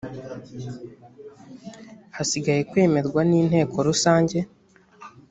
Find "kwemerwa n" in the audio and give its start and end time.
2.69-3.31